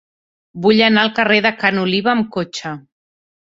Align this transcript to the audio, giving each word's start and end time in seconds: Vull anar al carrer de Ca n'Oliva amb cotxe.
Vull 0.63 0.81
anar 0.85 1.03
al 1.09 1.11
carrer 1.19 1.37
de 1.47 1.53
Ca 1.59 1.73
n'Oliva 1.77 2.13
amb 2.17 2.35
cotxe. 2.39 2.75